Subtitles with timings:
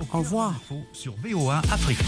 [0.00, 0.54] Au revoir.
[0.92, 1.98] Sur VOA Afrique.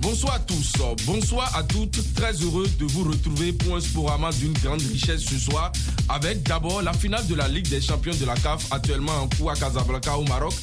[0.00, 0.72] Bonsoir à tous,
[1.06, 2.14] bonsoir à toutes.
[2.14, 5.70] Très heureux de vous retrouver pour un sporama d'une grande richesse ce soir.
[6.08, 9.50] Avec d'abord la finale de la Ligue des champions de la CAF, actuellement en cours
[9.50, 10.54] à Casablanca au Maroc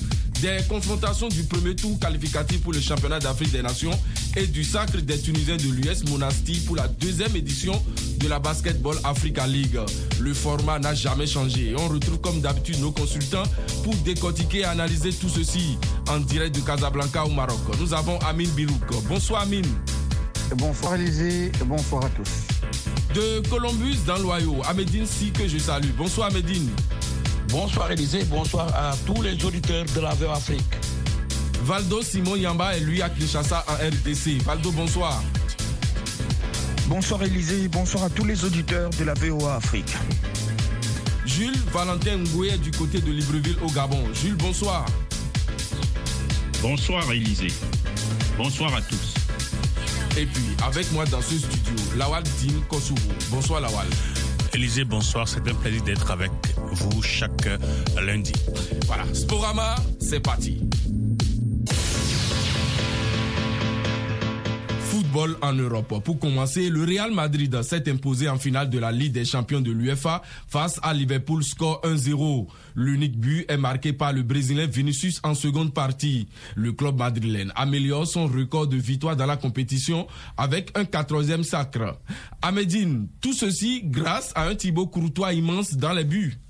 [0.42, 3.98] des confrontations du premier tour qualificatif pour le championnat d'Afrique des Nations
[4.36, 7.82] et du sacre des Tunisiens de l'US Monastir pour la deuxième édition
[8.18, 9.80] de la Basketball Africa League.
[10.20, 13.44] Le format n'a jamais changé et on retrouve comme d'habitude nos consultants
[13.84, 15.78] pour décortiquer et analyser tout ceci
[16.10, 17.60] en direct de Casablanca au Maroc.
[17.80, 19.04] Nous avons Amine Birouk.
[19.08, 19.66] Bonsoir Amine.
[20.58, 22.30] Bonsoir Élisée et bonsoir à tous.
[23.14, 25.92] De Columbus dans l'Ohio, Amédine Si que je salue.
[25.98, 26.70] Bonsoir Amédine.
[27.50, 30.85] Bonsoir Élisée, bonsoir à tous les auditeurs de la VO Afrique.
[31.66, 34.40] Valdo Simon Yamba est lui à Kinshasa en RDC.
[34.44, 35.24] Valdo, bonsoir.
[36.88, 39.92] Bonsoir Élisée, bonsoir à tous les auditeurs de la VOA Afrique.
[41.26, 44.04] Jules Valentin Ngoué du côté de Libreville au Gabon.
[44.14, 44.86] Jules, bonsoir.
[46.62, 47.52] Bonsoir Élisée.
[48.38, 49.16] Bonsoir à tous.
[50.20, 53.02] Et puis, avec moi dans ce studio, Lawal Din Kosovo.
[53.32, 53.88] Bonsoir Lawal.
[54.54, 55.28] Élisée, bonsoir.
[55.28, 56.30] C'est un plaisir d'être avec
[56.72, 57.50] vous chaque
[58.00, 58.34] lundi.
[58.86, 60.62] Voilà, Sporama, c'est parti.
[65.16, 66.04] En Europe.
[66.04, 69.72] Pour commencer, le Real Madrid s'est imposé en finale de la Ligue des champions de
[69.72, 72.48] l'UEFA face à Liverpool score 1-0.
[72.76, 76.28] L'unique but est marqué par le Brésilien Vinicius en seconde partie.
[76.56, 80.06] Le club madrilène améliore son record de victoire dans la compétition
[80.36, 81.98] avec un quatorzième sacre.
[82.42, 82.52] À
[83.22, 86.45] tout ceci grâce à un Thibaut Courtois immense dans les buts.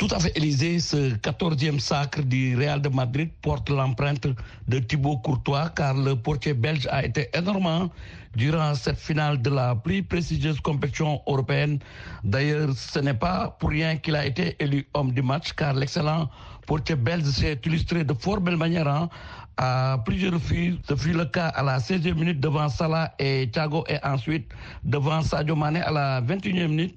[0.00, 4.26] Tout à fait, Élysée, ce quatorzième sacre du Real de Madrid porte l'empreinte
[4.66, 7.90] de Thibaut Courtois car le portier belge a été énorme
[8.34, 11.80] durant cette finale de la plus prestigieuse compétition européenne.
[12.24, 16.30] D'ailleurs, ce n'est pas pour rien qu'il a été élu homme du match, car l'excellent
[16.66, 19.10] portier belge s'est illustré de fort belle manière hein,
[19.58, 20.76] à plusieurs reprises.
[20.88, 24.50] Ce fut le cas à la 16e minute devant Salah et Thiago et ensuite
[24.82, 26.96] devant Sadio Mané à la 21e minute.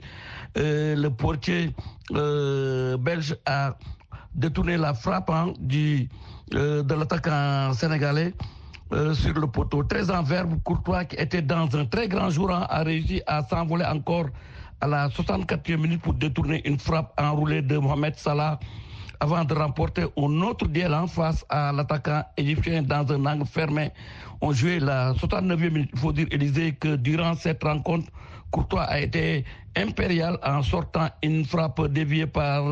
[0.58, 1.74] Euh, le portier
[2.12, 3.75] euh, belge a
[4.36, 6.08] détourné la frappe hein, du,
[6.53, 8.34] euh, de l'attaquant sénégalais
[9.16, 9.81] sur le poteau.
[9.84, 13.42] Très en verbe, Courtois, qui était dans un très grand jour, hein, a réussi à
[13.44, 14.28] s'envoler encore
[14.81, 18.59] à la 64e minute pour détourner une frappe enroulée de Mohamed Salah
[19.19, 23.90] avant de remporter un autre duel en face à l'attaquant égyptien dans un angle fermé.
[24.42, 25.90] On jouait la 69e minute.
[25.94, 28.12] Il faut dire, Élisée, que durant cette rencontre,
[28.52, 32.63] Courtois a été impérial en sortant une frappe déviée par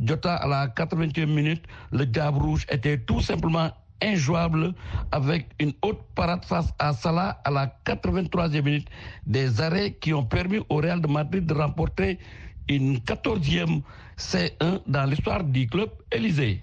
[0.00, 1.64] Jota à la 80e minute.
[1.92, 3.70] Le Diable Rouge était tout simplement
[4.02, 4.74] injouable
[5.12, 8.88] avec une haute parade face à Salah à la 83e minute.
[9.26, 12.18] Des arrêts qui ont permis au Real de Madrid de remporter
[12.68, 13.82] une 14e
[14.16, 16.62] C1 dans l'histoire du club Élysée.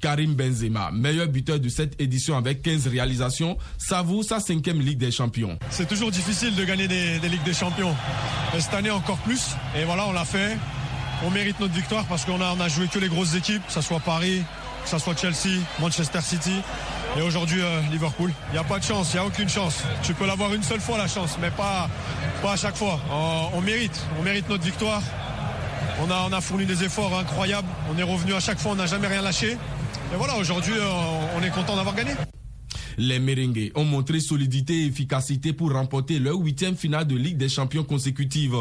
[0.00, 5.10] Karim Benzema, meilleur buteur de cette édition avec 15 réalisations, savoure sa cinquième Ligue des
[5.10, 5.58] Champions.
[5.70, 7.94] C'est toujours difficile de gagner des, Ligues des Champions.
[8.52, 9.50] Mais cette année encore plus.
[9.76, 10.56] Et voilà, on l'a fait.
[11.24, 14.00] On mérite notre victoire parce qu'on a, joué que les grosses équipes, que ce soit
[14.00, 14.42] Paris,
[14.84, 16.62] que ce soit Chelsea, Manchester City
[17.16, 18.32] et aujourd'hui euh, Liverpool.
[18.48, 19.82] Il n'y a pas de chance, il n'y a aucune chance.
[20.02, 21.88] Tu peux l'avoir une seule fois la chance, mais pas,
[22.42, 22.98] à chaque fois.
[23.12, 25.02] On, on mérite, on mérite notre victoire.
[26.02, 27.68] On a, on a fourni des efforts incroyables.
[27.92, 29.58] On est revenu à chaque fois, on n'a jamais rien lâché.
[30.12, 32.12] Et voilà, aujourd'hui, euh, on est content d'avoir gagné.
[32.98, 37.48] Les Merengues ont montré solidité et efficacité pour remporter leur huitième finale de Ligue des
[37.48, 38.56] Champions consécutive.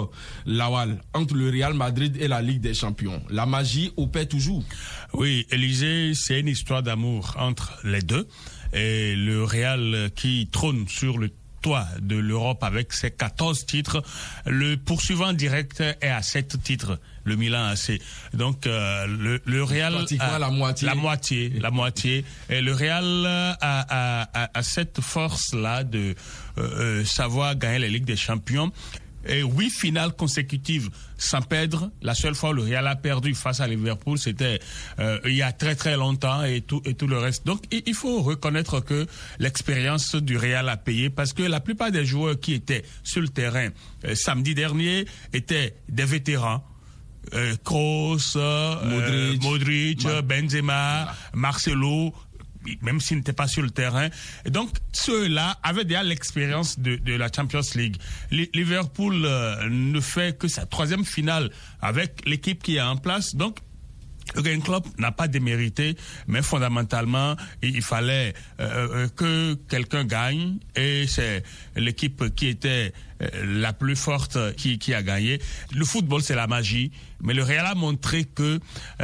[0.45, 3.21] Lawal, entre le Real Madrid et la Ligue des Champions.
[3.29, 4.63] La magie opère toujours.
[5.13, 8.27] Oui, Élysée, c'est une histoire d'amour entre les deux.
[8.71, 11.31] Et le Real qui trône sur le
[11.61, 14.03] toit de l'Europe avec ses 14 titres.
[14.45, 16.99] Le poursuivant direct est à 7 titres.
[17.25, 18.01] Le Milan AC.
[18.33, 19.93] Donc euh, le, le Real
[20.39, 20.87] la moitié.
[20.87, 22.25] la moitié, la moitié.
[22.49, 26.15] Et le Real a, a, a, a cette force là de
[26.57, 28.71] euh, euh, savoir gagner la Ligue des Champions.
[29.27, 31.91] Et huit finales consécutives sans perdre.
[32.01, 34.59] La seule fois où le Real a perdu face à Liverpool, c'était
[34.99, 37.45] euh, il y a très très longtemps et tout et tout le reste.
[37.45, 39.05] Donc il faut reconnaître que
[39.39, 43.27] l'expérience du Real a payé parce que la plupart des joueurs qui étaient sur le
[43.27, 43.69] terrain
[44.05, 46.63] euh, samedi dernier étaient des vétérans.
[47.33, 49.43] Euh, Kroos, euh, Modric.
[49.43, 52.13] Modric, Ma- Benzema, Marcelo,
[52.81, 54.09] même s'ils n'étaient pas sur le terrain.
[54.45, 57.95] Donc, ceux-là avaient déjà l'expérience de, la Champions League.
[58.31, 61.49] Li- Liverpool euh, ne fait que sa troisième finale
[61.81, 63.35] avec l'équipe qui est en place.
[63.35, 63.57] Donc,
[64.35, 65.95] Jürgen Klopp n'a pas démérité,
[66.27, 71.43] mais fondamentalement, il, il fallait euh, euh, que quelqu'un gagne et c'est
[71.75, 72.93] l'équipe qui était
[73.43, 75.39] la plus forte qui, qui a gagné.
[75.73, 76.91] Le football, c'est la magie.
[77.21, 78.59] Mais le Real a montré que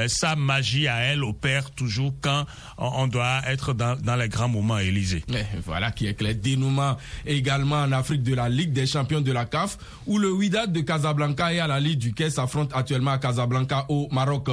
[0.07, 2.45] sa magie à elle opère toujours quand
[2.77, 5.23] on, doit être dans, dans, les grands moments, Élysée.
[5.65, 6.35] voilà qui est clair.
[6.35, 6.95] Dénouement
[7.25, 10.79] également en Afrique de la Ligue des champions de la CAF, où le Wydad de
[10.81, 14.47] Casablanca et à la Ligue du Quai s'affrontent actuellement à Casablanca au Maroc.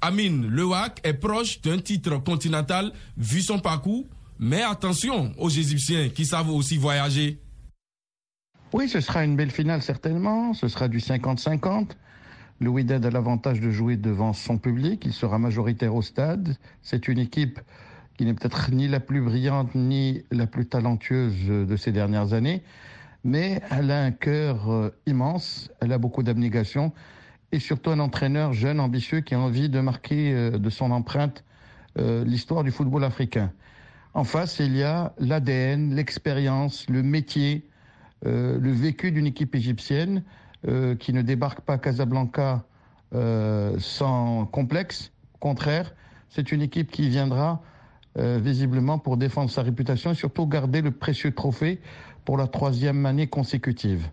[0.00, 4.04] Amine, le WAC est proche d'un titre continental vu son parcours,
[4.38, 7.38] mais attention aux Égyptiens qui savent aussi voyager.
[8.74, 11.92] Oui, ce sera une belle finale certainement, ce sera du 50-50.
[12.60, 16.54] Le Wydad a l'avantage de jouer devant son public, il sera majoritaire au stade.
[16.82, 17.60] C'est une équipe
[18.18, 22.62] qui n'est peut-être ni la plus brillante ni la plus talentueuse de ces dernières années,
[23.24, 26.92] mais elle a un cœur euh, immense, elle a beaucoup d'abnégation
[27.52, 31.42] et surtout un entraîneur jeune, ambitieux, qui a envie de marquer euh, de son empreinte
[31.98, 33.50] euh, l'histoire du football africain.
[34.12, 37.64] En face, il y a l'ADN, l'expérience, le métier,
[38.24, 40.22] le vécu d'une équipe égyptienne
[40.98, 42.64] qui ne débarque pas à Casablanca
[43.78, 45.12] sans complexe.
[45.34, 45.94] Au contraire,
[46.28, 47.62] c'est une équipe qui viendra
[48.18, 51.80] euh, visiblement pour défendre sa réputation et surtout garder le précieux trophée
[52.24, 54.08] pour la troisième année consécutive.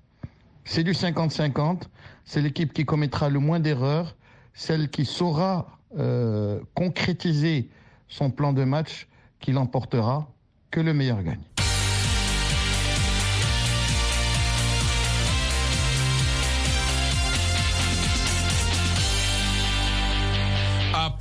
[0.63, 1.84] C'est du 50-50,
[2.24, 4.16] c'est l'équipe qui commettra le moins d'erreurs,
[4.54, 7.69] celle qui saura euh, concrétiser
[8.07, 9.07] son plan de match
[9.40, 10.30] qui l'emportera,
[10.69, 11.65] que le meilleur gagne.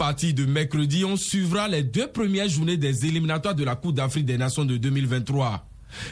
[0.05, 4.27] Partir de mercredi, on suivra les deux premières journées des éliminatoires de la Coupe d'Afrique
[4.27, 5.67] des Nations de 2023.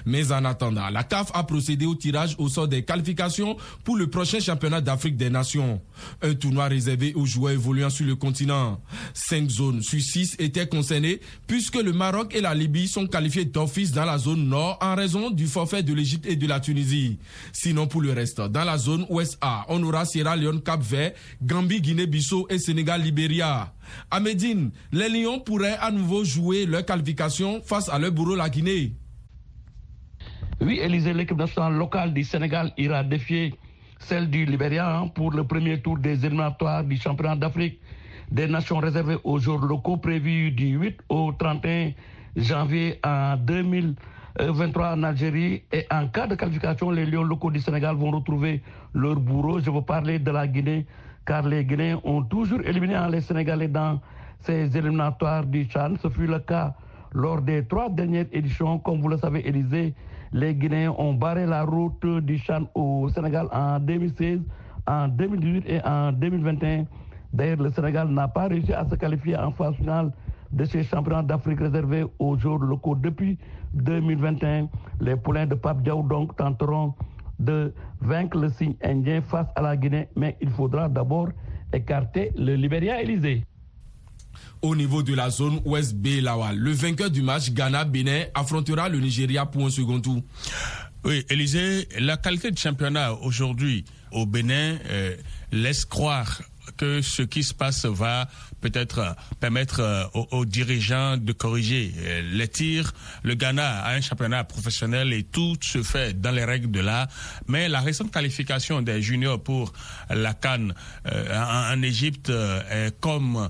[0.06, 4.08] Mais en attendant, la CAF a procédé au tirage au sort des qualifications pour le
[4.08, 5.80] prochain championnat d'Afrique des Nations.
[6.22, 8.80] Un tournoi réservé aux joueurs évoluant sur le continent.
[9.14, 13.92] Cinq zones sur six étaient concernées puisque le Maroc et la Libye sont qualifiés d'office
[13.92, 17.18] dans la zone nord en raison du forfait de l'Égypte et de la Tunisie.
[17.52, 21.12] Sinon pour le reste, dans la zone ouest A, on aura Sierra Leone, Cap Vert,
[21.42, 23.72] Gambie, Guinée-Bissau et Sénégal, Libéria.
[24.10, 28.48] À Médine, les Lions pourraient à nouveau jouer leur qualification face à leur bourreau la
[28.48, 28.94] Guinée.
[30.64, 33.52] Oui, Élysée, l'équipe nationale locale du Sénégal ira défier
[33.98, 37.80] celle du Libéria hein, pour le premier tour des éliminatoires du championnat d'Afrique
[38.30, 41.90] des nations réservées aux jours locaux prévus du 8 au 31
[42.36, 45.64] janvier en 2023 en Algérie.
[45.72, 48.62] Et en cas de qualification, les lions locaux du Sénégal vont retrouver
[48.94, 49.58] leur bourreau.
[49.58, 50.86] Je veux parler de la Guinée,
[51.26, 54.00] car les Guinéens ont toujours éliminé les Sénégalais dans
[54.38, 55.94] ces éliminatoires du Chan.
[56.00, 56.72] Ce fut le cas
[57.12, 59.92] lors des trois dernières éditions, comme vous le savez, Élysée.
[60.32, 64.40] Les Guinéens ont barré la route du Chan au Sénégal en 2016,
[64.86, 66.86] en 2018 et en 2021.
[67.34, 70.10] D'ailleurs, le Sénégal n'a pas réussi à se qualifier en phase finale
[70.50, 73.38] de ces championnats d'Afrique réservés aux jours locaux depuis
[73.74, 74.68] 2021.
[75.00, 76.94] Les poulains de Pape Diaw donc tenteront
[77.38, 81.28] de vaincre le signe indien face à la Guinée, mais il faudra d'abord
[81.72, 83.44] écarter le Libéria Élysée
[84.62, 86.56] au niveau de la zone ouest B Lawal.
[86.56, 90.22] Le vainqueur du match, Ghana-Bénin, affrontera le Nigeria pour un second tour.
[91.04, 95.16] Oui, Élisée, la qualité de championnat aujourd'hui au Bénin euh,
[95.50, 96.42] laisse croire
[96.76, 98.28] que ce qui se passe va
[98.62, 99.10] peut-être euh,
[99.40, 102.92] permettre euh, aux, dirigeants de corriger euh, les tirs.
[103.22, 107.08] Le Ghana a un championnat professionnel et tout se fait dans les règles de l'art.
[107.48, 109.72] Mais la récente qualification des juniors pour
[110.08, 113.48] la Cannes en, Égypte est comme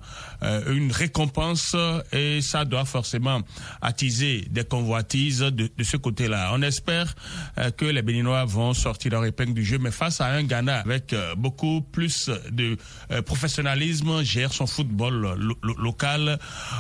[0.66, 1.76] une récompense
[2.12, 3.42] et ça doit forcément
[3.82, 6.50] attiser des convoitises de, de ce côté-là.
[6.54, 7.14] On espère
[7.76, 11.14] que les Béninois vont sortir leur épingle du jeu, mais face à un Ghana avec
[11.36, 12.76] beaucoup plus de
[13.26, 16.38] professionnalisme, gère son football local,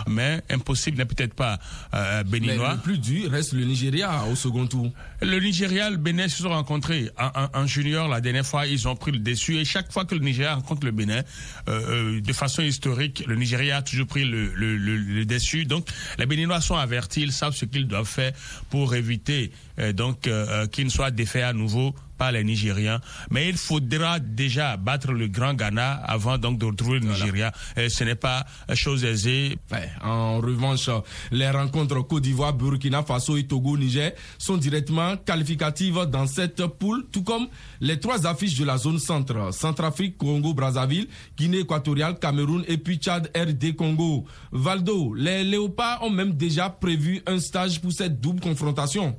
[0.08, 1.58] mais impossible n'est peut-être pas
[1.94, 2.74] euh, béninois.
[2.74, 4.90] le plus dur reste le Nigeria au second tour.
[5.20, 9.12] Le Nigeria, le Bénin se sont rencontrés en, junior la dernière fois, ils ont pris
[9.12, 11.22] le dessus et chaque fois que le Nigeria rencontre le Bénin,
[11.68, 15.64] euh, euh, de façon historique, le Nigeria a toujours pris le, le, le, dessus.
[15.64, 15.88] Donc
[16.18, 18.32] les Béninois sont avertis, ils savent ce qu'ils doivent faire
[18.70, 19.52] pour éviter
[19.94, 20.28] donc
[20.70, 21.94] qu'ils ne soient défaits à nouveau
[22.30, 23.00] les Nigériens.
[23.30, 27.52] Mais il faudra déjà battre le grand Ghana avant donc de retrouver le Nigeria.
[27.76, 29.58] Ce n'est pas chose aisée.
[30.02, 30.88] en revanche,
[31.30, 37.06] les rencontres Côte d'Ivoire, Burkina Faso et Togo, Niger sont directement qualificatives dans cette poule,
[37.10, 37.46] tout comme
[37.80, 39.52] les trois affiches de la zone centre.
[39.52, 44.24] Centrafrique, Congo, Brazzaville, Guinée équatoriale, Cameroun et puis Tchad, RD Congo.
[44.52, 49.16] Valdo, les Léopards ont même déjà prévu un stage pour cette double confrontation.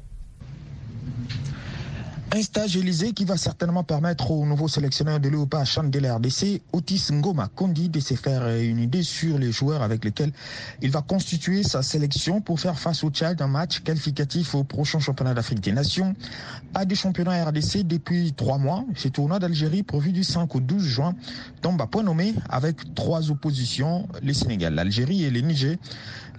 [2.36, 6.64] Un stage Élysée qui va certainement permettre au nouveau sélectionneur de l'EOPA Chan de l'RDC,
[6.72, 10.32] Otis Ngoma Kondi, de se faire une idée sur les joueurs avec lesquels
[10.82, 14.98] il va constituer sa sélection pour faire face au Tchad un match qualificatif au prochain
[14.98, 16.16] championnat d'Afrique des Nations.
[16.74, 20.82] À des championnats RDC depuis trois mois, ce tournoi d'Algérie prévu du 5 au 12
[20.82, 21.14] juin
[21.62, 25.78] tombe à point nommé avec trois oppositions, les Sénégal, l'Algérie et le Niger.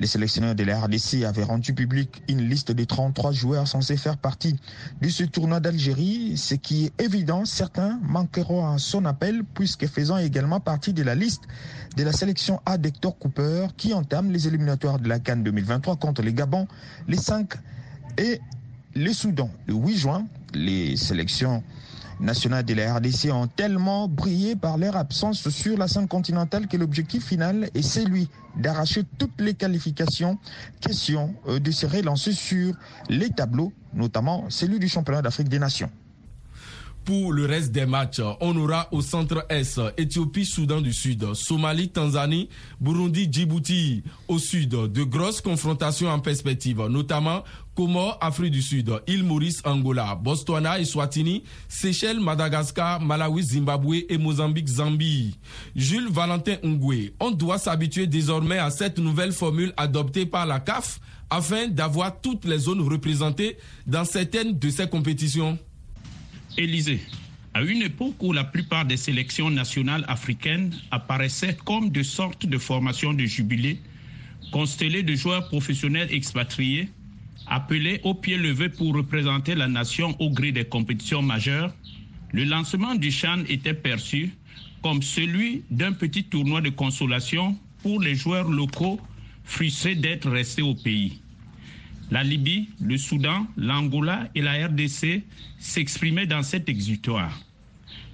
[0.00, 4.16] Les sélectionneurs de la RDC avaient rendu public une liste de 33 joueurs censés faire
[4.16, 4.56] partie
[5.00, 5.83] de ce tournoi d'Algérie.
[5.84, 11.14] Ce qui est évident, certains manqueront à son appel puisque faisant également partie de la
[11.14, 11.42] liste
[11.98, 16.22] de la sélection A d'Hector Cooper qui entame les éliminatoires de la Cannes 2023 contre
[16.22, 16.66] les Gabon,
[17.06, 17.52] les 5
[18.16, 18.40] et
[18.94, 19.50] le Soudan.
[19.66, 21.62] Le 8 juin, les sélections
[22.20, 26.76] nationales de la RDC ont tellement brillé par leur absence sur la scène continentale que
[26.76, 30.38] l'objectif final est celui d'arracher toutes les qualifications.
[30.80, 32.74] Question euh, de se relancer sur
[33.08, 35.90] les tableaux, notamment celui du championnat d'Afrique des Nations.
[37.04, 41.90] Pour le reste des matchs, on aura au centre Est Éthiopie, Soudan du Sud, Somalie,
[41.90, 42.48] Tanzanie,
[42.80, 44.70] Burundi, Djibouti au sud.
[44.70, 47.44] De grosses confrontations en perspective, notamment
[47.74, 54.16] Comores, Afrique du Sud, île Maurice, Angola, Botswana et Swatini, Seychelles, Madagascar, Malawi, Zimbabwe et
[54.16, 55.36] Mozambique, Zambie.
[55.76, 61.00] Jules Valentin Ngwe, on doit s'habituer désormais à cette nouvelle formule adoptée par la CAF
[61.28, 65.58] afin d'avoir toutes les zones représentées dans certaines de ces compétitions.
[66.56, 67.00] Élysée,
[67.52, 72.58] à une époque où la plupart des sélections nationales africaines apparaissaient comme de sortes de
[72.58, 73.80] formations de jubilé,
[74.52, 76.88] constellées de joueurs professionnels expatriés,
[77.46, 81.74] appelés au pied levé pour représenter la nation au gré des compétitions majeures,
[82.32, 84.30] le lancement du Chan était perçu
[84.80, 89.00] comme celui d'un petit tournoi de consolation pour les joueurs locaux
[89.42, 91.23] frustrés d'être restés au pays.
[92.10, 95.22] La Libye, le Soudan, l'Angola et la RDC
[95.58, 97.40] s'exprimaient dans cet exutoire.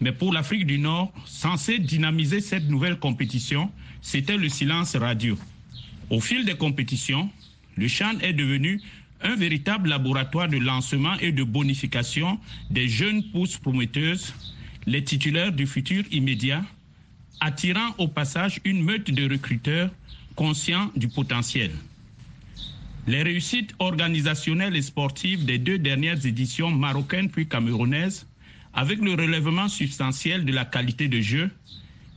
[0.00, 3.70] Mais pour l'Afrique du Nord, censé dynamiser cette nouvelle compétition,
[4.00, 5.36] c'était le silence radio.
[6.08, 7.28] Au fil des compétitions,
[7.76, 8.80] le Chan est devenu
[9.22, 12.38] un véritable laboratoire de lancement et de bonification
[12.70, 14.34] des jeunes pousses prometteuses,
[14.86, 16.64] les titulaires du futur immédiat,
[17.40, 19.90] attirant au passage une meute de recruteurs
[20.36, 21.70] conscients du potentiel.
[23.10, 28.28] Les réussites organisationnelles et sportives des deux dernières éditions marocaines puis camerounaises,
[28.72, 31.50] avec le relèvement substantiel de la qualité de jeu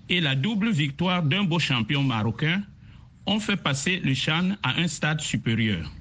[0.10, 2.62] et la double victoire d'un beau champion marocain,
[3.26, 5.92] ont fait passer le Chan à un stade supérieur.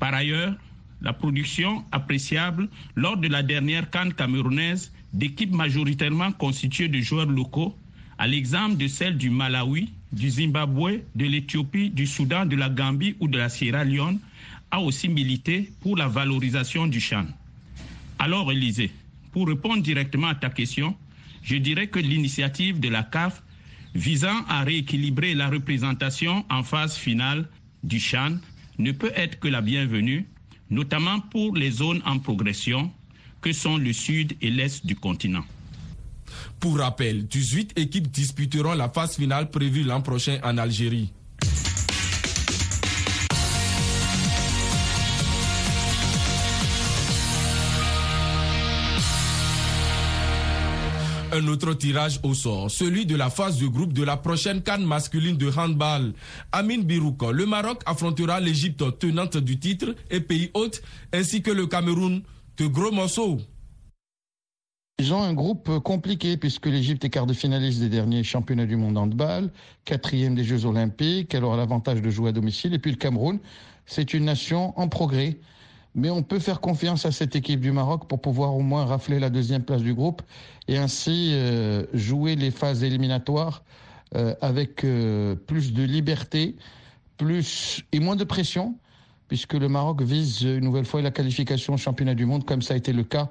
[0.00, 0.54] Par ailleurs,
[1.02, 7.76] la production appréciable lors de la dernière canne camerounaise d'équipes majoritairement constituées de joueurs locaux,
[8.16, 13.14] à l'exemple de celle du Malawi, du Zimbabwe, de l'Éthiopie, du Soudan, de la Gambie
[13.20, 14.18] ou de la Sierra Leone,
[14.70, 17.26] a aussi milité pour la valorisation du Chan.
[18.18, 18.90] Alors, Élisée,
[19.32, 20.96] pour répondre directement à ta question,
[21.42, 23.42] je dirais que l'initiative de la CAF
[23.94, 27.48] visant à rééquilibrer la représentation en phase finale
[27.82, 28.36] du Chan
[28.78, 30.26] ne peut être que la bienvenue,
[30.70, 32.92] notamment pour les zones en progression
[33.40, 35.44] que sont le sud et l'est du continent.
[36.60, 41.12] Pour rappel, 18 équipes disputeront la phase finale prévue l'an prochain en Algérie.
[51.38, 54.84] un autre tirage au sort, celui de la phase de groupe de la prochaine canne
[54.84, 56.12] masculine de handball.
[56.52, 60.82] Amin Birouk, le Maroc affrontera l'Égypte tenante du titre et pays hôte,
[61.12, 62.22] ainsi que le Cameroun
[62.56, 63.38] de gros morceaux.
[65.00, 68.74] Ils ont un groupe compliqué puisque l'Égypte est quart de finaliste des derniers championnats du
[68.74, 69.48] monde handball,
[69.84, 72.74] quatrième des Jeux olympiques, elle aura l'avantage de jouer à domicile.
[72.74, 73.38] Et puis le Cameroun,
[73.86, 75.38] c'est une nation en progrès.
[75.94, 79.20] Mais on peut faire confiance à cette équipe du Maroc pour pouvoir au moins rafler
[79.20, 80.20] la deuxième place du groupe
[80.66, 83.62] et ainsi euh, jouer les phases éliminatoires
[84.16, 86.56] euh, avec euh, plus de liberté,
[87.18, 88.74] plus et moins de pression,
[89.28, 92.74] puisque le Maroc vise une nouvelle fois la qualification au championnat du monde, comme ça
[92.74, 93.30] a été le cas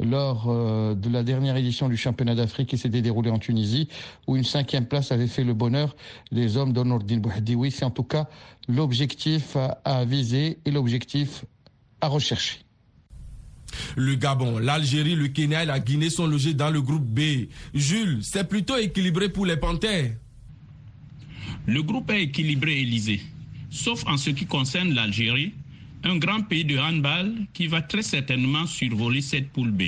[0.00, 0.46] lors
[0.94, 3.88] de la dernière édition du championnat d'Afrique qui s'était déroulé en Tunisie,
[4.26, 5.94] où une cinquième place avait fait le bonheur
[6.32, 7.70] des hommes d'Onordine Bouhadioui.
[7.70, 8.28] C'est en tout cas
[8.68, 11.44] l'objectif à viser et l'objectif
[12.00, 12.58] à rechercher.
[13.96, 17.48] Le Gabon, l'Algérie, le Kenya et la Guinée sont logés dans le groupe B.
[17.72, 20.12] Jules, c'est plutôt équilibré pour les Panthères.
[21.66, 23.20] Le groupe est équilibré, Élysée,
[23.70, 25.54] sauf en ce qui concerne l'Algérie,
[26.04, 29.84] un grand pays de handball qui va très certainement survoler cette poule B.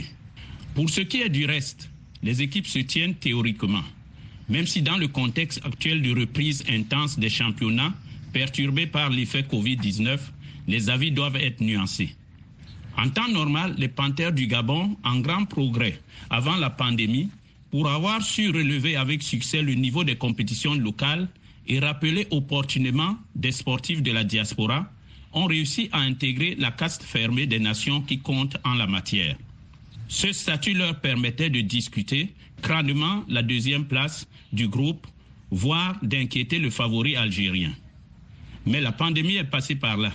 [0.74, 1.90] Pour ce qui est du reste,
[2.22, 3.84] les équipes se tiennent théoriquement,
[4.48, 7.92] même si dans le contexte actuel de reprise intense des championnats,
[8.32, 10.18] perturbés par l'effet Covid-19,
[10.66, 12.14] les avis doivent être nuancés.
[12.96, 17.28] En temps normal, les Panthères du Gabon, en grand progrès avant la pandémie,
[17.70, 21.28] pour avoir su relever avec succès le niveau des compétitions locales
[21.66, 24.90] et rappeler opportunément des sportifs de la diaspora,
[25.32, 29.36] ont réussi à intégrer la caste fermée des nations qui comptent en la matière.
[30.08, 35.06] Ce statut leur permettait de discuter crânement la deuxième place du groupe,
[35.50, 37.72] voire d'inquiéter le favori algérien.
[38.66, 40.12] Mais la pandémie est passée par là.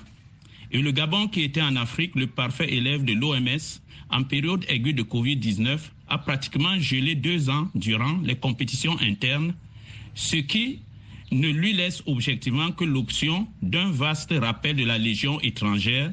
[0.71, 4.93] Et le Gabon, qui était en Afrique le parfait élève de l'OMS en période aiguë
[4.93, 9.53] de Covid-19, a pratiquement gelé deux ans durant les compétitions internes,
[10.15, 10.79] ce qui
[11.31, 16.11] ne lui laisse objectivement que l'option d'un vaste rappel de la Légion étrangère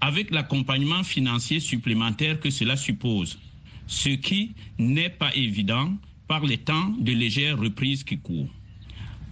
[0.00, 3.38] avec l'accompagnement financier supplémentaire que cela suppose,
[3.86, 5.94] ce qui n'est pas évident
[6.28, 8.50] par les temps de légère reprise qui courent.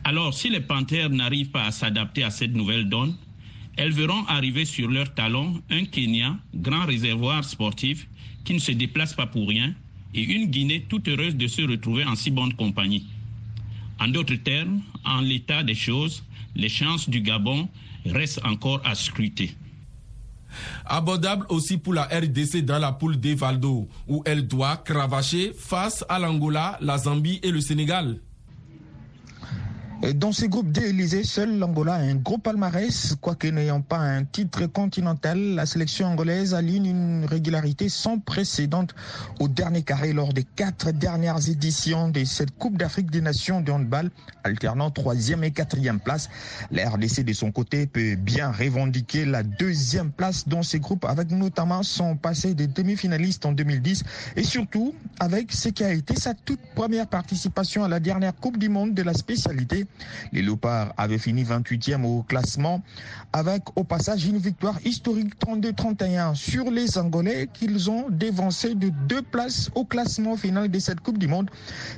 [0.05, 3.17] Alors, si les Panthères n'arrivent pas à s'adapter à cette nouvelle donne,
[3.77, 8.07] elles verront arriver sur leur talon un Kenya, grand réservoir sportif,
[8.45, 9.75] qui ne se déplace pas pour rien,
[10.15, 13.07] et une Guinée toute heureuse de se retrouver en si bonne compagnie.
[14.01, 16.23] En d'autres termes, en l'état des choses,
[16.55, 17.69] les chances du Gabon
[18.07, 19.55] restent encore à scruter.
[20.87, 26.19] Abordable aussi pour la RDC dans la poule d'Evaldo, où elle doit cravacher face à
[26.19, 28.21] l'Angola, la Zambie et le Sénégal.
[30.13, 33.17] Dans ces groupes d'Élysée, seul l'Angola a un gros palmarès.
[33.23, 38.87] Quoique n'ayant pas un titre continental, la sélection angolaise aligne une régularité sans précédent
[39.41, 43.73] au dernier carré lors des quatre dernières éditions de cette Coupe d'Afrique des Nations de
[43.73, 44.11] handball,
[44.43, 46.29] alternant troisième et quatrième place.
[46.71, 51.31] La RDC de son côté peut bien revendiquer la deuxième place dans ces groupes avec
[51.31, 54.05] notamment son passé des demi-finalistes en 2010
[54.37, 58.59] et surtout avec ce qui a été sa toute première participation à la dernière Coupe
[58.59, 59.87] du Monde de la spécialité.
[60.33, 62.83] Les Léopards avaient fini 28e au classement
[63.33, 69.23] avec au passage une victoire historique 32-31 sur les Angolais qu'ils ont dévancé de deux
[69.23, 71.51] places au classement final de cette Coupe du Monde.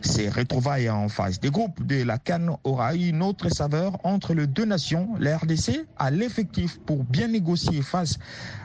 [0.02, 4.34] Ces retrouvailles en phase des groupes de la Cannes aura eu une autre saveur entre
[4.34, 5.08] les deux nations.
[5.18, 8.18] La RDC a l'effectif pour bien négocier face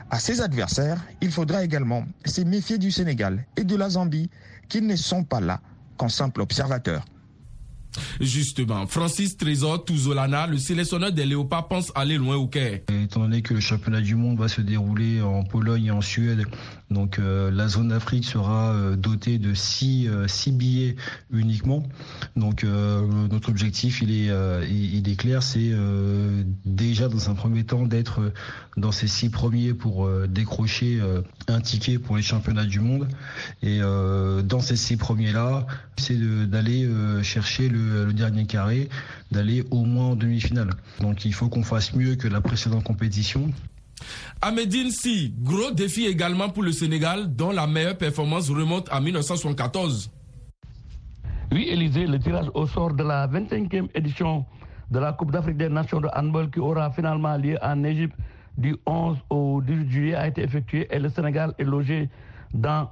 [0.10, 1.02] à ses adversaires.
[1.22, 4.30] Il faudra également se méfier du Sénégal et de la Zambie
[4.70, 5.60] qui ne sont pas là
[5.98, 7.06] qu'en simple observateur.
[8.20, 12.82] Justement, Francis Trésor Touzolana, le sélectionneur des Léopards, pense aller loin au Caire.
[13.04, 16.46] Étant donné que le championnat du monde va se dérouler en Pologne et en Suède,
[16.92, 20.98] donc euh, la zone Afrique sera euh, dotée de six, euh, six billets
[21.32, 21.84] uniquement.
[22.36, 24.32] Donc notre objectif, il est,
[24.70, 25.72] il est clair, c'est
[26.66, 28.32] déjà dans un premier temps d'être
[28.78, 31.00] dans ces six premiers pour décrocher
[31.48, 33.08] un ticket pour les championnats du monde.
[33.62, 35.66] Et dans ces six premiers-là,
[35.98, 36.90] c'est d'aller
[37.24, 38.90] chercher le le, dernier carré,
[39.32, 40.70] d'aller au moins en demi-finale.
[41.00, 43.52] Donc il faut qu'on fasse mieux que la précédente compétition.
[44.42, 50.10] Ahmedine Si, gros défi également pour le Sénégal, dont la meilleure performance remonte à 1974.
[51.52, 54.46] Oui, Élisée, le tirage au sort de la 25e édition
[54.90, 58.16] de la Coupe d'Afrique des Nations de handball qui aura finalement lieu en Égypte
[58.58, 62.10] du 11 au 18 juillet a été effectué et le Sénégal est logé
[62.54, 62.90] dans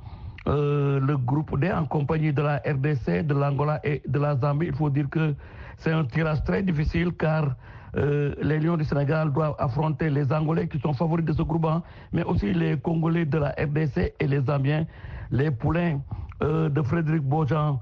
[0.47, 4.67] euh, le groupe D en compagnie de la RDC, de l'Angola et de la Zambie.
[4.67, 5.35] Il faut dire que
[5.77, 7.55] c'est un tirage très difficile car
[7.97, 11.67] euh, les Lions du Sénégal doivent affronter les Angolais qui sont favoris de ce groupe,
[12.13, 14.85] mais aussi les Congolais de la RDC et les Zambiens.
[15.31, 15.99] Les poulains
[16.41, 17.79] euh, de Frédéric Bojan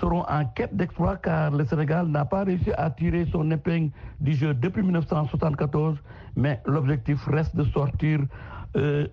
[0.00, 4.32] seront en quête d'exploit car le Sénégal n'a pas réussi à tirer son épingle du
[4.32, 5.96] jeu depuis 1974,
[6.36, 8.20] mais l'objectif reste de sortir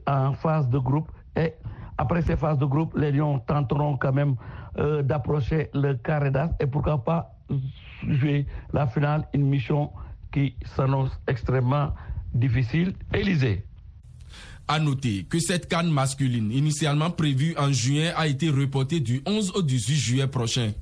[0.05, 1.53] en phase de groupe et
[1.97, 4.35] après ces phases de groupe, les Lions tenteront quand même
[4.77, 7.33] euh, d'approcher le carré d'as et pourquoi pas
[8.07, 9.91] jouer la finale, une mission
[10.31, 11.93] qui s'annonce extrêmement
[12.33, 12.93] difficile.
[13.13, 13.63] Élysée.
[14.67, 19.53] À noter que cette canne masculine, initialement prévue en juin, a été reportée du 11
[19.55, 20.73] au 18 juillet prochain.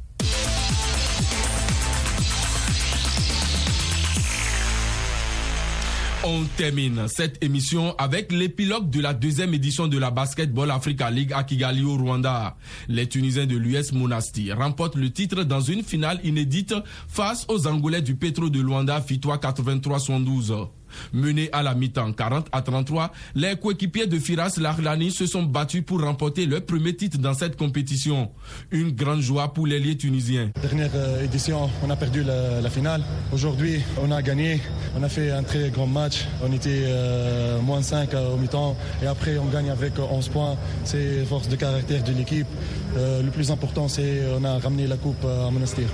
[6.28, 11.32] On termine cette émission avec l'épilogue de la deuxième édition de la Basketball Africa League
[11.32, 12.56] à Kigali au Rwanda.
[12.88, 16.74] Les Tunisiens de l'US Monastir remportent le titre dans une finale inédite
[17.08, 20.68] face aux Angolais du Petro de Luanda Fitois 83-112.
[21.14, 25.84] Menés à la mi-temps 40 à 33, les coéquipiers de Firas Lahlani se sont battus
[25.86, 28.32] pour remporter leur premier titre dans cette compétition.
[28.72, 30.52] Une grande joie pour les liés tunisiens.
[30.62, 33.04] Dernière euh, édition, on a perdu la, finale.
[33.32, 34.60] Aujourd'hui, on a gagné.
[34.98, 36.26] On a fait un très grand match.
[36.44, 40.58] On était euh, moins 5 euh, au mi-temps et après on gagne avec 11 points.
[40.84, 42.48] C'est force de caractère de l'équipe.
[42.96, 45.88] le plus important, c'est on a ramené la coupe à Monastir.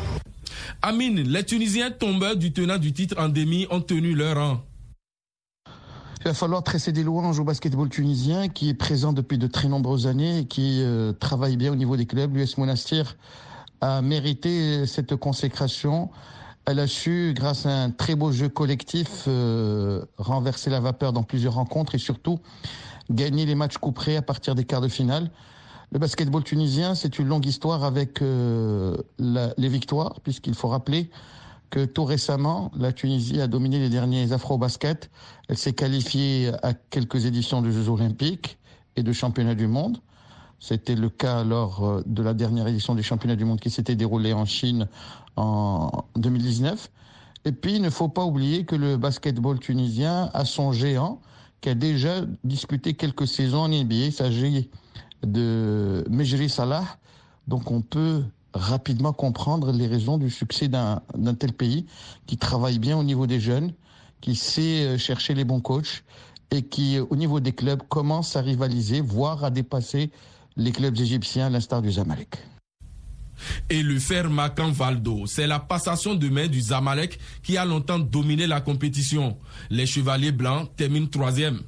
[0.82, 4.64] Amine, les Tunisiens tombeurs du tenant du titre en demi ont tenu leur rang.
[6.24, 9.68] Il va falloir tresser des louanges au basketball tunisien qui est présent depuis de très
[9.68, 12.36] nombreuses années et qui euh, travaille bien au niveau des clubs.
[12.36, 13.18] L'US Monastir
[13.82, 16.12] a mérité cette consécration.
[16.66, 21.24] Elle a su, grâce à un très beau jeu collectif, euh, renverser la vapeur dans
[21.24, 22.38] plusieurs rencontres et surtout
[23.10, 25.32] gagner les matchs couperés à partir des quarts de finale.
[25.92, 31.10] Le basketball tunisien, c'est une longue histoire avec euh, les victoires, puisqu'il faut rappeler
[31.72, 35.10] que tout récemment, la Tunisie a dominé les derniers Afro-Basket.
[35.48, 38.60] Elle s'est qualifiée à quelques éditions de Jeux Olympiques
[38.98, 39.98] et de Championnats du Monde.
[40.60, 43.96] C'était le cas lors euh, de la dernière édition des Championnats du Monde qui s'était
[43.96, 44.88] déroulée en Chine
[45.38, 46.92] en 2019.
[47.46, 51.20] Et puis, il ne faut pas oublier que le basketball tunisien a son géant
[51.62, 53.96] qui a déjà disputé quelques saisons en NBA.
[53.96, 54.70] Il s'agit
[55.24, 56.86] de Mejri Salah.
[57.48, 58.24] Donc, on peut
[58.54, 61.02] rapidement comprendre les raisons du succès d'un
[61.40, 61.86] tel pays
[62.26, 63.74] qui travaille bien au niveau des jeunes,
[64.20, 66.04] qui sait euh, chercher les bons coachs
[66.52, 70.12] et qui, au niveau des clubs, commence à rivaliser, voire à dépasser
[70.58, 72.38] les clubs égyptiens à l'instar du Zamalek.
[73.70, 78.00] Et le fer Macan Valdo, c'est la passation de main du Zamalek qui a longtemps
[78.00, 79.38] dominé la compétition.
[79.70, 81.62] Les Chevaliers Blancs terminent troisième.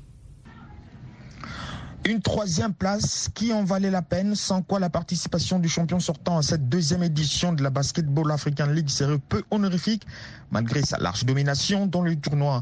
[2.06, 6.38] Une troisième place qui en valait la peine, sans quoi la participation du champion sortant
[6.38, 10.06] à cette deuxième édition de la Basketball African League serait peu honorifique,
[10.52, 12.62] malgré sa large domination dans le tournoi.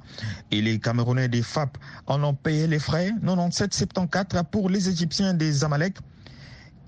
[0.52, 1.76] Et les Camerounais des FAP
[2.06, 5.98] en ont payé les frais, 97-74 pour les Égyptiens des Amalek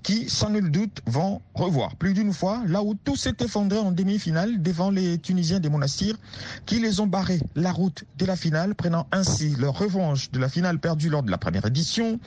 [0.04, 3.90] qui, sans nul doute, vont revoir plus d'une fois là où tout s'est effondré en
[3.90, 6.16] demi-finale devant les Tunisiens des Monastirs
[6.66, 10.48] qui les ont barré la route de la finale, prenant ainsi leur revanche de la
[10.48, 12.20] finale perdue lors de la première édition.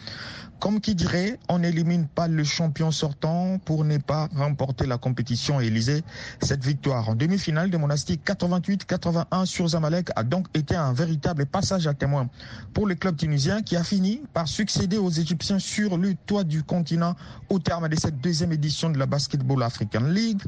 [0.60, 5.60] Comme qui dirait, on n'élimine pas le champion sortant pour ne pas remporter la compétition.
[5.60, 6.04] Élysée,
[6.41, 11.86] cette victoire en demi-finale des Monastiques 88-81 sur Zamalek a donc été un véritable passage
[11.86, 12.28] à témoin
[12.74, 16.63] pour le club tunisien qui a fini par succéder aux Égyptiens sur le toit du
[16.63, 17.15] continent
[17.50, 20.41] au terme de cette deuxième édition de la Basketball African League.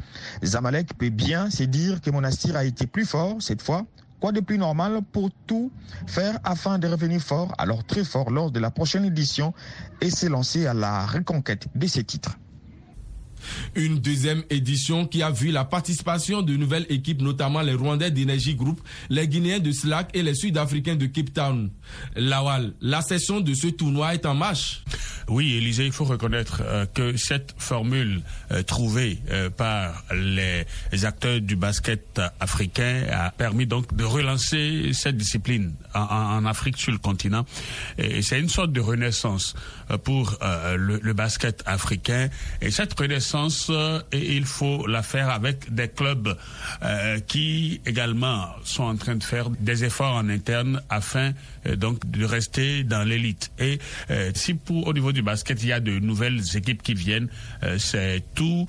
[0.43, 3.85] Zamalek peut bien se dire que Monastir a été plus fort cette fois
[4.19, 5.71] Quoi de plus normal pour tout
[6.07, 9.53] faire afin de revenir fort, alors très fort lors de la prochaine édition
[10.01, 12.37] et s'élancer à la reconquête de ces titres?
[13.75, 18.55] Une deuxième édition qui a vu la participation de nouvelles équipes, notamment les Rwandais d'Energy
[18.55, 21.71] Group, les Guinéens de Slack et les Sud-Africains de Cape Town.
[22.17, 24.83] Lawal, la session de ce tournoi est en marche.
[25.29, 30.65] Oui, Élisée, il faut reconnaître euh, que cette formule euh, trouvée euh, par les
[31.05, 36.97] acteurs du basket africain a permis donc de relancer cette discipline en, Afrique sur le
[36.97, 37.45] continent.
[38.21, 39.55] C'est une sorte de renaissance
[40.03, 42.29] pour le, le, basket africain.
[42.61, 43.71] Et cette renaissance,
[44.13, 46.37] il faut la faire avec des clubs
[47.27, 51.33] qui également sont en train de faire des efforts en interne afin
[51.77, 53.51] donc de rester dans l'élite.
[53.59, 53.79] Et
[54.33, 57.29] si pour au niveau du basket, il y a de nouvelles équipes qui viennent.
[57.63, 58.67] Euh, c'est tout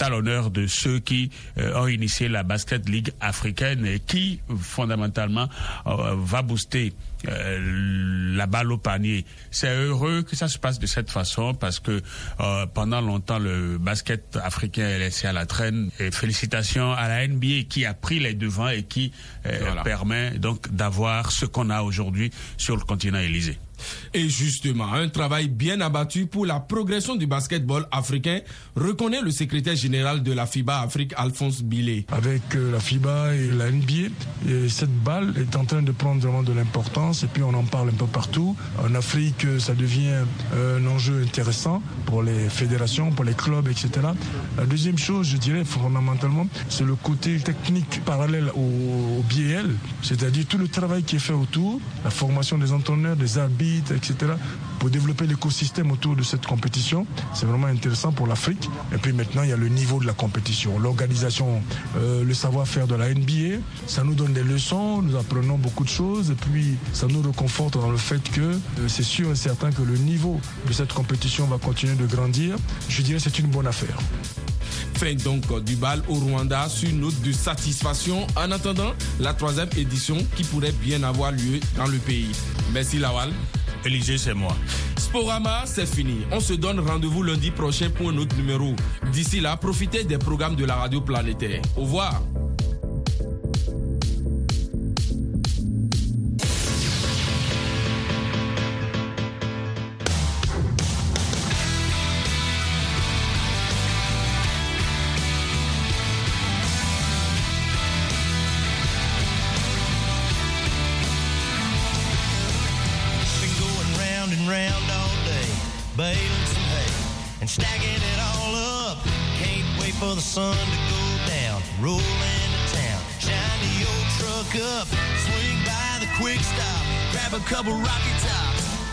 [0.00, 5.48] à l'honneur de ceux qui euh, ont initié la Basket League africaine qui, fondamentalement,
[5.86, 6.92] euh, va booster
[7.24, 9.24] la balle au panier.
[9.50, 12.00] C'est heureux que ça se passe de cette façon parce que
[12.74, 15.90] pendant longtemps le basket africain est laissé à la traîne.
[15.98, 19.12] Et félicitations à la NBA qui a pris les devants et qui
[19.84, 23.58] permet donc d'avoir ce qu'on a aujourd'hui sur le continent Élysée.
[24.14, 28.40] Et justement, un travail bien abattu pour la progression du basketball africain,
[28.76, 32.06] reconnaît le secrétaire général de la FIBA Afrique, Alphonse Billet.
[32.10, 34.10] Avec euh, la FIBA et la NBA,
[34.68, 37.90] cette balle est en train de prendre vraiment de l'importance et puis on en parle
[37.90, 38.56] un peu partout.
[38.82, 43.90] En Afrique, ça devient euh, un enjeu intéressant pour les fédérations, pour les clubs, etc.
[44.56, 50.46] La deuxième chose, je dirais fondamentalement, c'est le côté technique parallèle au, au BL, c'est-à-dire
[50.46, 54.32] tout le travail qui est fait autour, la formation des entraîneurs, des arbitres, etc.,
[54.78, 57.06] pour développer l'écosystème autour de cette compétition.
[57.34, 58.68] C'est vraiment intéressant pour l'Afrique.
[58.92, 61.62] Et puis maintenant, il y a le niveau de la compétition, l'organisation,
[61.96, 63.60] euh, le savoir-faire de la NBA.
[63.86, 67.74] Ça nous donne des leçons, nous apprenons beaucoup de choses, et puis ça nous reconforte
[67.74, 68.58] dans le fait que euh,
[68.88, 72.56] c'est sûr et certain que le niveau de cette compétition va continuer de grandir.
[72.88, 73.96] Je dirais que c'est une bonne affaire.
[74.94, 79.68] Fin donc du bal au Rwanda sur une note de satisfaction en attendant la troisième
[79.76, 82.30] édition qui pourrait bien avoir lieu dans le pays.
[82.72, 83.30] Merci Lawal.
[83.84, 84.56] Élisée, c'est moi.
[84.96, 86.22] Sporama, c'est fini.
[86.30, 88.74] On se donne rendez-vous lundi prochain pour un autre numéro.
[89.12, 91.62] D'ici là, profitez des programmes de la radio planétaire.
[91.76, 92.22] Au revoir.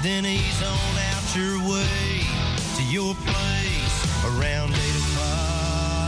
[0.02, 2.24] Then ease on out your way
[2.78, 4.72] to your place around